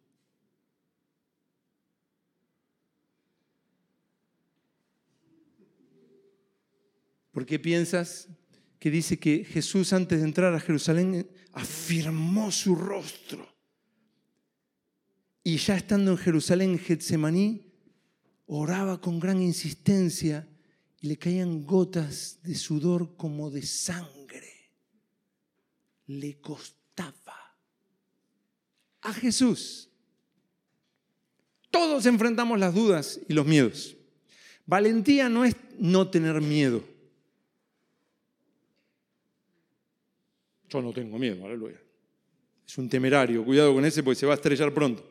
[7.31, 8.29] ¿Por qué piensas
[8.79, 13.47] que dice que Jesús antes de entrar a Jerusalén afirmó su rostro?
[15.45, 17.75] Y ya estando en Jerusalén, en Getsemaní,
[18.47, 20.49] oraba con gran insistencia
[21.01, 24.73] y le caían gotas de sudor como de sangre.
[26.07, 26.78] Le costaba
[29.03, 29.89] a Jesús.
[31.71, 33.97] Todos enfrentamos las dudas y los miedos.
[34.67, 36.83] Valentía no es no tener miedo.
[40.69, 41.81] Yo no tengo miedo, aleluya.
[42.67, 45.03] Es un temerario, cuidado con ese porque se va a estrellar pronto.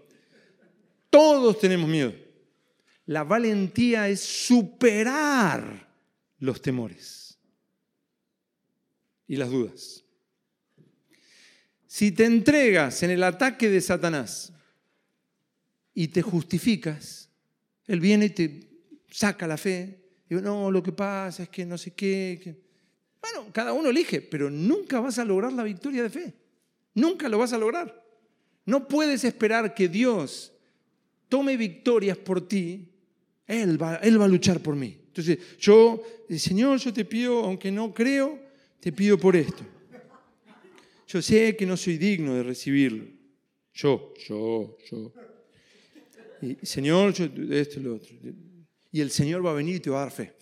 [1.10, 2.13] Todos tenemos miedo.
[3.08, 5.88] La valentía es superar
[6.39, 7.39] los temores
[9.28, 10.04] y las dudas.
[11.98, 14.54] Si te entregas en el ataque de Satanás
[15.96, 17.28] y te justificas,
[17.88, 18.70] él viene y te
[19.10, 19.98] saca la fe.
[20.30, 22.56] Digo, no, lo que pasa es que no sé qué.
[23.20, 26.36] Bueno, cada uno elige, pero nunca vas a lograr la victoria de fe.
[26.94, 28.06] Nunca lo vas a lograr.
[28.64, 30.54] No puedes esperar que Dios
[31.28, 32.92] tome victorias por ti.
[33.48, 34.96] Él va, él va a luchar por mí.
[35.08, 38.40] Entonces, yo, Señor, yo te pido, aunque no creo,
[38.80, 39.77] te pido por esto.
[41.08, 43.06] Yo sé que no soy digno de recibirlo.
[43.74, 45.13] Yo, yo, yo.
[46.41, 48.15] Y, Señor, yo, esto y lo otro.
[48.91, 50.34] Y el Señor va a venir y te va a dar fe.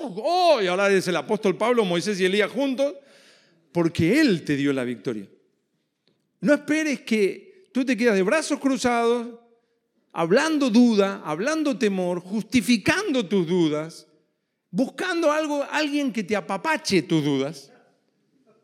[0.00, 2.94] Oh, y ahora es el apóstol Pablo, Moisés y Elías juntos,
[3.70, 5.28] porque Él te dio la victoria.
[6.40, 9.38] No esperes que tú te quedas de brazos cruzados,
[10.12, 14.06] hablando duda, hablando temor, justificando tus dudas,
[14.70, 17.70] buscando algo, alguien que te apapache tus dudas.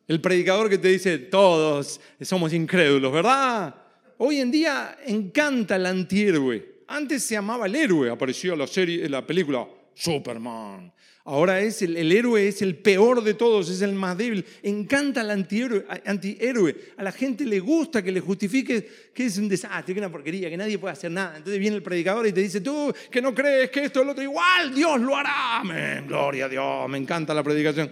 [0.06, 3.74] El predicador que te dice, todos somos incrédulos, ¿verdad?
[4.18, 6.74] Hoy en día encanta el antihéroe.
[6.88, 10.92] Antes se llamaba el héroe, apareció la, serie, la película Superman.
[11.26, 14.44] Ahora es el, héroe es el peor de todos, es el más débil.
[14.62, 16.76] Encanta el antihéroe, antihéroe.
[16.98, 20.12] A la gente le gusta que le justifique que es un desastre, que es una
[20.12, 21.38] porquería, que nadie puede hacer nada.
[21.38, 24.12] Entonces viene el predicador y te dice, tú que no crees que esto es lo
[24.12, 25.60] otro, igual Dios lo hará.
[25.60, 27.90] Amén, gloria a Dios, me encanta la predicación.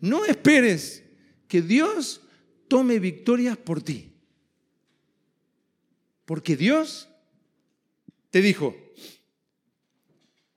[0.00, 1.04] No esperes
[1.48, 2.20] que Dios
[2.68, 4.12] tome victorias por ti.
[6.24, 7.08] Porque Dios
[8.30, 8.76] te dijo,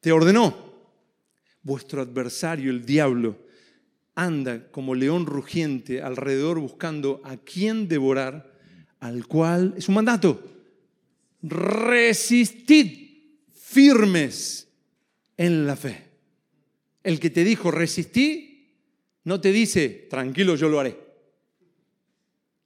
[0.02, 0.72] te ordenó,
[1.64, 3.38] vuestro adversario, el diablo,
[4.16, 8.60] anda como león rugiente alrededor buscando a quien devorar,
[9.00, 10.44] al cual es un mandato.
[11.42, 13.10] Resistid
[13.54, 14.68] firmes
[15.38, 16.10] en la fe.
[17.04, 18.51] El que te dijo resistí,
[19.24, 20.98] no te dice, tranquilo, yo lo haré.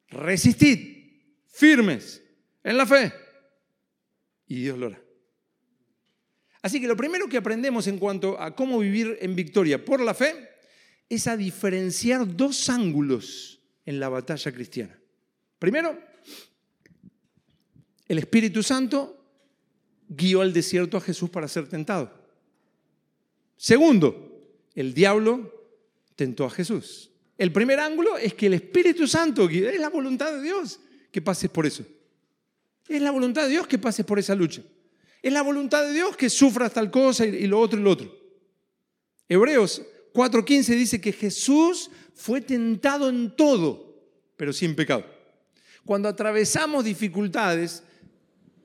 [0.10, 0.96] Resistid
[1.48, 2.22] firmes
[2.64, 3.14] en la fe.
[4.48, 5.02] Y Dios lo hará.
[6.62, 10.14] Así que lo primero que aprendemos en cuanto a cómo vivir en victoria por la
[10.14, 10.50] fe
[11.10, 15.00] es a diferenciar dos ángulos en la batalla cristiana.
[15.60, 15.98] Primero,
[18.08, 19.24] el Espíritu Santo
[20.08, 22.12] guió al desierto a Jesús para ser tentado.
[23.58, 25.55] Segundo, el diablo
[26.16, 27.12] tentó a Jesús.
[27.38, 30.80] El primer ángulo es que el Espíritu Santo es la voluntad de Dios
[31.12, 31.86] que pases por eso.
[32.88, 34.62] Es la voluntad de Dios que pases por esa lucha.
[35.22, 38.16] Es la voluntad de Dios que sufras tal cosa y lo otro y lo otro.
[39.28, 39.82] Hebreos
[40.14, 44.02] 4:15 dice que Jesús fue tentado en todo,
[44.38, 45.06] pero sin pecado.
[45.84, 47.84] Cuando atravesamos dificultades,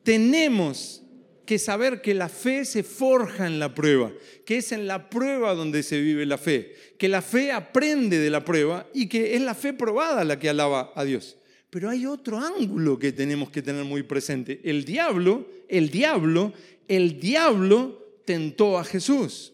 [0.03, 1.03] tenemos
[1.51, 4.13] que saber que la fe se forja en la prueba,
[4.45, 8.31] que es en la prueba donde se vive la fe, que la fe aprende de
[8.31, 11.37] la prueba y que es la fe probada la que alaba a Dios.
[11.69, 14.61] Pero hay otro ángulo que tenemos que tener muy presente.
[14.63, 16.53] El diablo, el diablo,
[16.87, 19.53] el diablo tentó a Jesús.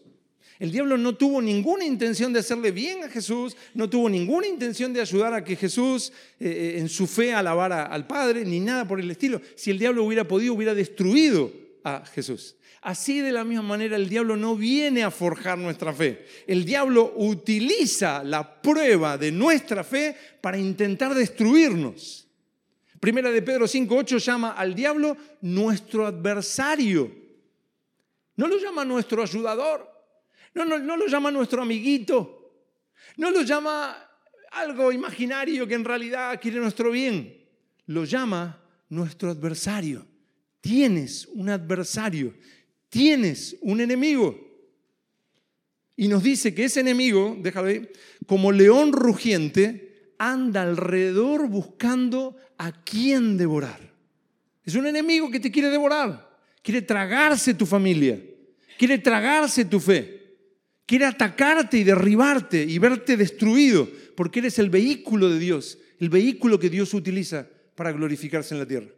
[0.59, 4.93] El diablo no tuvo ninguna intención de hacerle bien a Jesús, no tuvo ninguna intención
[4.93, 8.87] de ayudar a que Jesús eh, eh, en su fe alabara al Padre, ni nada
[8.87, 9.41] por el estilo.
[9.55, 12.55] Si el diablo hubiera podido, hubiera destruido a Jesús.
[12.81, 16.25] Así de la misma manera el diablo no viene a forjar nuestra fe.
[16.45, 22.27] El diablo utiliza la prueba de nuestra fe para intentar destruirnos.
[22.99, 27.11] Primera de Pedro 5.8 llama al diablo nuestro adversario.
[28.35, 29.89] No lo llama nuestro ayudador.
[30.53, 32.51] No, no, no lo llama nuestro amiguito.
[33.17, 33.95] No lo llama
[34.51, 37.45] algo imaginario que en realidad quiere nuestro bien.
[37.85, 40.05] Lo llama nuestro adversario.
[40.67, 42.33] Tienes un adversario
[42.89, 44.43] tienes un enemigo.
[45.95, 47.89] Y nos dice que ese enemigo, déjame
[48.25, 53.93] como león rugiente, anda alrededor buscando a quién devorar.
[54.63, 58.21] Es un enemigo que te quiere devorar, quiere tragarse tu familia,
[58.77, 60.37] quiere tragarse tu fe,
[60.85, 66.59] quiere atacarte y derribarte y verte destruido, porque eres el vehículo de Dios, el vehículo
[66.59, 68.89] que Dios utiliza para glorificarse en la tierra.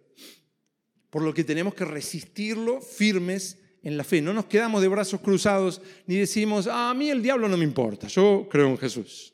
[1.10, 4.22] Por lo que tenemos que resistirlo firmes en la fe.
[4.22, 7.64] No nos quedamos de brazos cruzados ni decimos, ah, a mí el diablo no me
[7.64, 9.34] importa, yo creo en Jesús.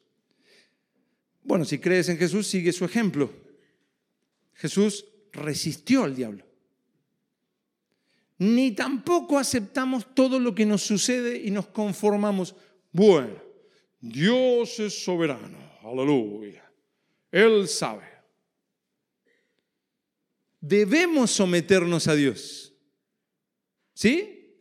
[1.44, 3.32] Bueno, si crees en Jesús, sigue su ejemplo.
[4.54, 6.44] Jesús resistió al diablo.
[8.38, 12.54] ni tampoco aceptamos todo lo que nos sucede y nos conformamos.
[12.92, 13.42] Bueno,
[14.02, 16.70] Dios es soberano, aleluya.
[17.32, 18.14] Él sabe.
[20.68, 22.74] Debemos someternos a Dios.
[23.93, 24.57] ¿Sí?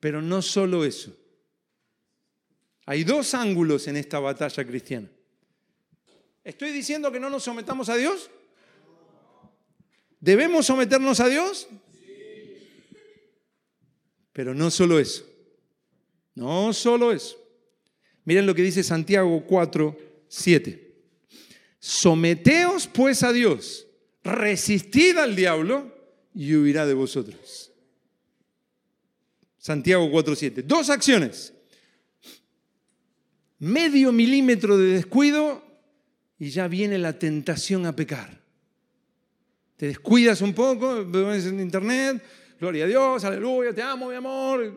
[0.00, 1.16] Pero no solo eso.
[2.86, 5.08] Hay dos ángulos en esta batalla cristiana.
[6.42, 8.30] ¿Estoy diciendo que no nos sometamos a Dios?
[10.18, 11.68] ¿Debemos someternos a Dios?
[14.32, 15.24] Pero no solo eso.
[16.34, 17.36] No solo eso.
[18.24, 19.96] Miren lo que dice Santiago 4,
[20.28, 20.94] 7.
[21.78, 23.85] Someteos pues a Dios,
[24.26, 25.92] resistid al diablo
[26.34, 27.72] y huirá de vosotros.
[29.58, 30.62] Santiago 4, 7.
[30.62, 31.52] Dos acciones.
[33.58, 35.64] Medio milímetro de descuido
[36.38, 38.40] y ya viene la tentación a pecar.
[39.76, 42.22] Te descuidas un poco, ves en internet,
[42.58, 44.74] gloria a Dios, aleluya, te amo, mi amor,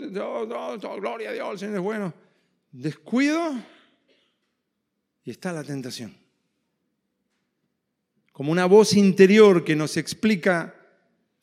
[1.00, 2.14] gloria a Dios, el Señor es bueno.
[2.72, 3.56] Descuido
[5.24, 6.19] y está la tentación.
[8.40, 10.74] Como una voz interior que nos explica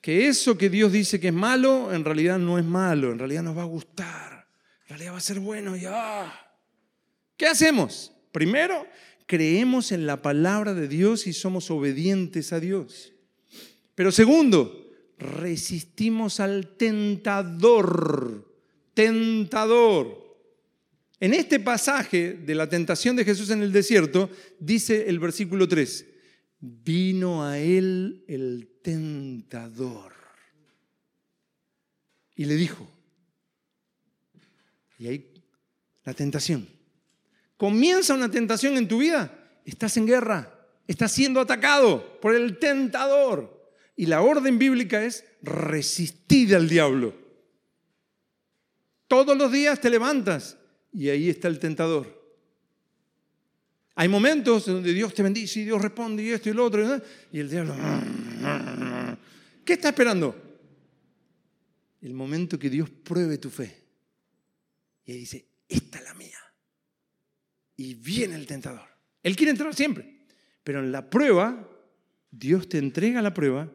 [0.00, 3.42] que eso que Dios dice que es malo, en realidad no es malo, en realidad
[3.42, 4.48] nos va a gustar,
[4.84, 6.56] en realidad va a ser bueno y ah.
[7.36, 8.12] ¿Qué hacemos?
[8.32, 8.86] Primero,
[9.26, 13.12] creemos en la palabra de Dios y somos obedientes a Dios.
[13.94, 14.88] Pero segundo,
[15.18, 18.56] resistimos al tentador.
[18.94, 20.34] Tentador.
[21.20, 26.15] En este pasaje de la tentación de Jesús en el desierto, dice el versículo 3,
[26.60, 30.12] vino a él el tentador.
[32.34, 32.86] Y le dijo,
[34.98, 35.34] y ahí
[36.04, 36.68] la tentación.
[37.56, 43.72] Comienza una tentación en tu vida, estás en guerra, estás siendo atacado por el tentador.
[43.96, 47.14] Y la orden bíblica es resistir al diablo.
[49.08, 50.58] Todos los días te levantas
[50.92, 52.15] y ahí está el tentador.
[53.96, 57.02] Hay momentos donde Dios te bendice y Dios responde y esto y lo otro.
[57.32, 57.74] Y el diablo...
[59.64, 60.36] ¿Qué está esperando?
[62.00, 63.82] El momento que Dios pruebe tu fe.
[65.04, 66.38] Y ahí dice, esta es la mía
[67.76, 68.88] y viene el tentador.
[69.22, 70.20] Él quiere entrar siempre,
[70.64, 71.68] pero en la prueba,
[72.30, 73.70] Dios te entrega la prueba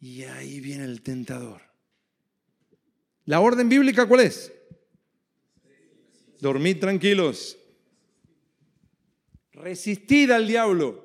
[0.00, 1.62] y ahí viene el tentador.
[3.26, 4.52] ¿La orden bíblica cuál es?
[6.40, 7.56] Dormid tranquilos.
[9.54, 11.04] Resistid al diablo.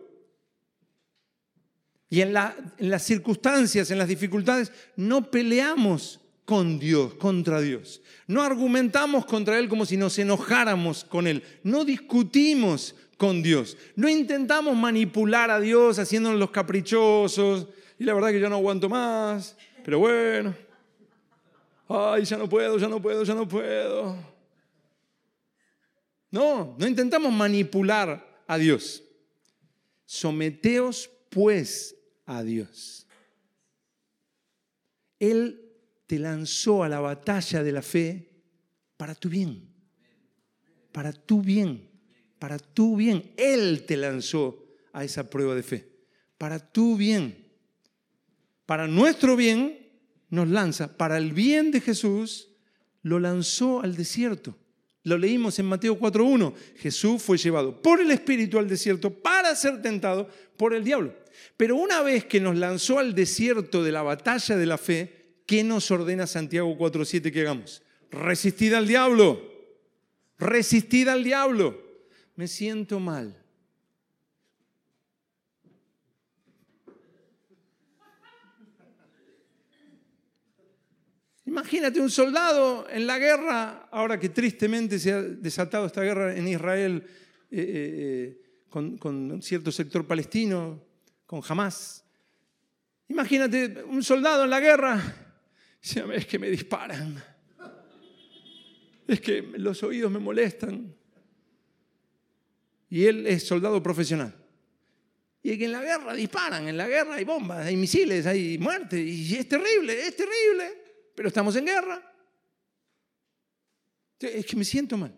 [2.09, 8.01] Y en, las circunstancias, en las dificultades, no peleamos con Dios, contra Dios.
[8.25, 11.43] No argumentamos contra Él como si nos enojáramos con Él.
[11.63, 13.77] No discutimos con Dios.
[13.95, 17.67] No intentamos manipular a Dios haciéndonos los caprichosos.
[17.99, 19.55] Y la verdad que yo no aguanto más.
[19.85, 20.55] Pero bueno.
[21.87, 24.15] Ay, ya no puedo, ya no puedo, ya no puedo.
[26.31, 29.03] No, no intentamos manipular a Dios.
[30.05, 31.95] Someteos pues
[32.25, 33.05] a Dios.
[35.19, 35.71] Él
[36.07, 38.27] te lanzó a la batalla de la fe
[38.97, 39.69] para tu bien.
[40.91, 41.91] Para tu bien.
[42.39, 43.33] Para tu bien.
[43.37, 45.87] Él te lanzó a esa prueba de fe.
[46.39, 47.53] Para tu bien.
[48.65, 49.91] Para nuestro bien
[50.31, 50.97] nos lanza.
[50.97, 52.49] Para el bien de Jesús
[53.03, 54.57] lo lanzó al desierto.
[55.03, 56.53] Lo leímos en Mateo 4.1.
[56.77, 60.27] Jesús fue llevado por el Espíritu al desierto para ser tentado
[60.57, 61.15] por el diablo.
[61.55, 65.63] Pero una vez que nos lanzó al desierto de la batalla de la fe, ¿qué
[65.63, 67.81] nos ordena Santiago 4.7 que hagamos?
[68.11, 69.41] Resistid al diablo.
[70.37, 71.81] Resistid al diablo.
[72.35, 73.35] Me siento mal.
[81.59, 86.47] Imagínate un soldado en la guerra, ahora que tristemente se ha desatado esta guerra en
[86.47, 87.03] Israel
[87.51, 88.41] eh, eh,
[88.71, 90.81] eh, con, cierto sector palestino,
[91.25, 92.05] con Hamas.
[93.09, 95.03] Imagínate un soldado en la guerra
[96.13, 97.21] es que me disparan.
[99.05, 100.95] Es que los oídos me molestan.
[102.89, 104.33] Y él es soldado profesional.
[105.43, 109.01] Y que en la guerra disparan, en la guerra hay bombas, hay misiles, hay muerte.
[109.01, 110.88] Y es terrible, es terrible.
[111.19, 112.01] Pero estamos en guerra.
[114.21, 115.13] Es que me siento mal.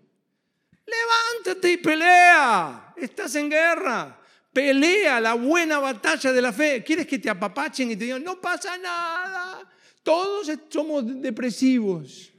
[0.83, 2.95] Levántate y pelea.
[2.97, 4.19] Estás en guerra.
[4.51, 6.83] Pelea la buena batalla de la fe.
[6.83, 9.71] ¿Quieres que te apapachen y te digan, no pasa nada?
[10.01, 12.33] Todos somos depresivos.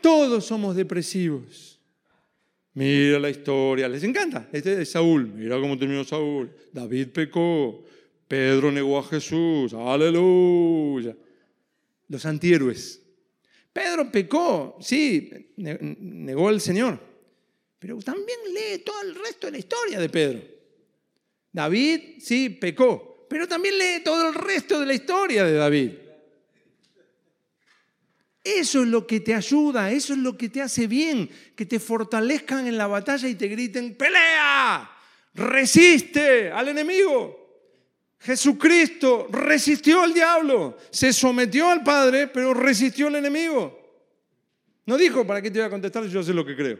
[0.00, 1.80] Todos somos depresivos.
[2.74, 4.48] Mira la historia, les encanta.
[4.52, 6.54] Este es Saúl, mira cómo terminó Saúl.
[6.72, 7.84] David pecó,
[8.28, 11.16] Pedro negó a Jesús, aleluya.
[12.08, 13.00] Los antihéroes.
[13.72, 17.00] Pedro pecó, sí, negó al Señor,
[17.78, 20.42] pero también lee todo el resto de la historia de Pedro.
[21.50, 25.90] David, sí, pecó, pero también lee todo el resto de la historia de David.
[28.44, 31.80] Eso es lo que te ayuda, eso es lo que te hace bien, que te
[31.80, 34.90] fortalezcan en la batalla y te griten, pelea,
[35.32, 37.43] resiste al enemigo.
[38.24, 43.78] Jesucristo resistió al diablo, se sometió al Padre, pero resistió al enemigo.
[44.86, 46.06] No dijo, ¿para qué te voy a contestar?
[46.06, 46.78] Yo sé lo que creo.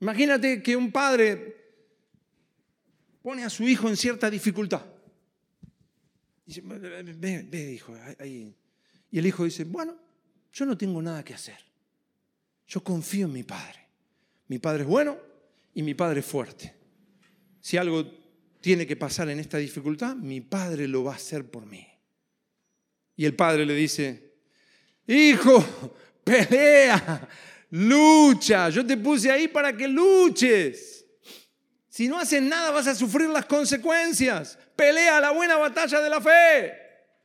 [0.00, 1.56] Imagínate que un padre
[3.20, 4.84] pone a su hijo en cierta dificultad.
[6.46, 8.54] Ve, ve, hijo, ahí.
[9.10, 9.94] Y el hijo dice, bueno,
[10.52, 11.58] yo no tengo nada que hacer.
[12.66, 13.88] Yo confío en mi padre.
[14.48, 15.18] Mi padre es bueno
[15.74, 16.83] y mi padre es fuerte.
[17.64, 18.04] Si algo
[18.60, 21.88] tiene que pasar en esta dificultad, mi padre lo va a hacer por mí.
[23.16, 24.34] Y el padre le dice,
[25.06, 27.26] hijo, pelea,
[27.70, 31.06] lucha, yo te puse ahí para que luches.
[31.88, 36.20] Si no haces nada vas a sufrir las consecuencias pelea la buena batalla de la
[36.20, 36.74] fe.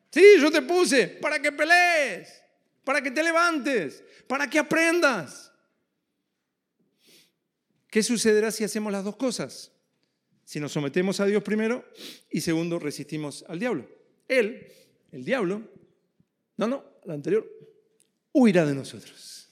[0.10, 2.42] Sí, yo te puse para que pelees,
[2.86, 5.52] para que te levantes, para que aprendas.
[7.90, 9.74] ¿Qué sucederá si hacemos las dos cosas?
[10.50, 11.86] Si nos sometemos a Dios primero
[12.32, 13.88] y segundo resistimos al diablo.
[14.28, 14.66] Él,
[15.12, 15.62] el diablo,
[16.58, 17.48] no, no, la anterior,
[18.34, 19.48] huirá de nosotros.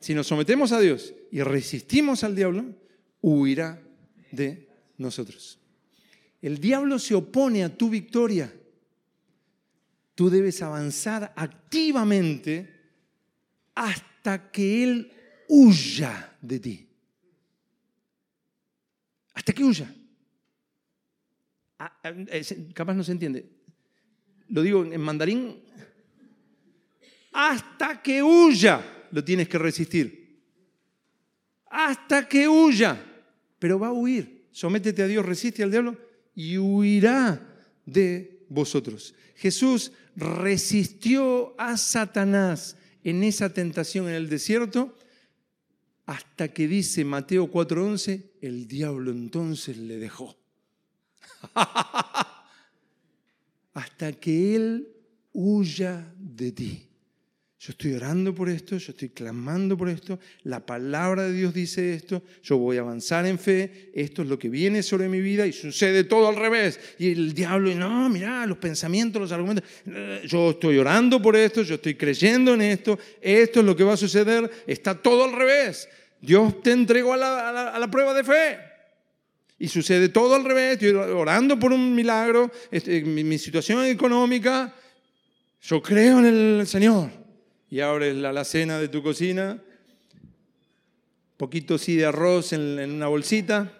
[0.00, 2.64] Si nos sometemos a Dios y resistimos al diablo,
[3.20, 3.80] huirá
[4.32, 5.60] de nosotros.
[6.40, 8.52] El diablo se opone a tu victoria.
[10.16, 12.74] Tú debes avanzar activamente
[13.76, 15.12] hasta que Él
[15.46, 16.88] huya de ti.
[19.34, 19.94] Hasta que huya.
[21.78, 22.12] Ah, ah,
[22.74, 23.48] capaz no se entiende.
[24.48, 25.62] Lo digo en mandarín.
[27.32, 30.42] Hasta que huya lo tienes que resistir.
[31.66, 33.12] Hasta que huya
[33.62, 34.48] pero va a huir.
[34.50, 35.96] Sométete a Dios, resiste al diablo
[36.34, 37.40] y huirá
[37.86, 39.14] de vosotros.
[39.36, 44.98] Jesús resistió a Satanás en esa tentación en el desierto
[46.12, 50.36] hasta que dice Mateo 4:11, el diablo entonces le dejó.
[53.72, 54.88] hasta que él
[55.32, 56.86] huya de ti.
[57.58, 61.94] Yo estoy orando por esto, yo estoy clamando por esto, la palabra de Dios dice
[61.94, 65.46] esto, yo voy a avanzar en fe, esto es lo que viene sobre mi vida
[65.46, 66.80] y sucede todo al revés.
[66.98, 69.64] Y el diablo, no, mira, los pensamientos, los argumentos,
[70.26, 73.92] yo estoy orando por esto, yo estoy creyendo en esto, esto es lo que va
[73.92, 75.88] a suceder, está todo al revés.
[76.22, 78.58] Dios te entregó a la, prueba de fe.
[79.58, 84.74] Y sucede todo al revés, estoy orando por un milagro, este, mi, situación económica,
[85.60, 87.10] yo creo en el Señor
[87.70, 89.60] y abres la alacena de tu cocina,
[91.36, 93.72] poquito sí de arroz en, una bolsita,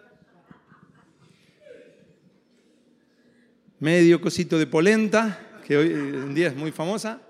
[3.80, 7.20] medio cosito de polenta, que hoy en día es muy famosa,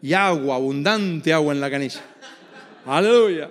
[0.00, 2.04] y agua, abundante agua en la canilla.
[2.86, 3.50] Aleluya.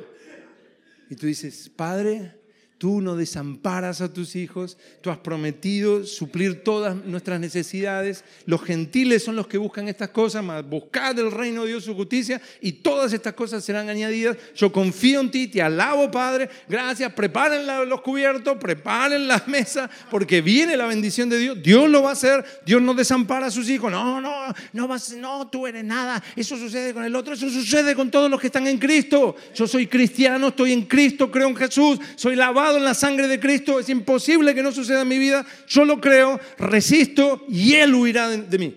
[1.09, 2.36] Y tú dices, Padre,
[2.77, 8.23] Tú no desamparas a tus hijos, tú has prometido suplir todas nuestras necesidades.
[8.45, 11.95] Los gentiles son los que buscan estas cosas, más buscad el reino de Dios, su
[11.95, 14.37] justicia, y todas estas cosas serán añadidas.
[14.55, 16.51] Yo confío en ti, te alabo, Padre.
[16.69, 21.57] Gracias, preparen los cubiertos, preparen las mesas, porque viene la bendición de Dios.
[21.63, 23.91] Dios lo va a hacer, Dios no desampara a sus hijos.
[23.91, 26.23] No, no, no, vas, no, tú eres nada.
[26.35, 29.35] Eso sucede con el otro, eso sucede con todos los que están en Cristo.
[29.55, 33.39] Yo soy cristiano, estoy en Cristo, creo en Jesús, soy lavado en la sangre de
[33.39, 37.95] Cristo, es imposible que no suceda en mi vida, yo lo creo, resisto y Él
[37.95, 38.75] huirá de, mí.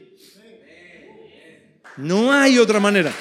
[1.97, 3.13] No hay otra manera.